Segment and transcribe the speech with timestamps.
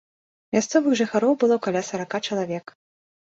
[0.55, 2.65] Мясцовых жыхароў было каля сарака чалавек.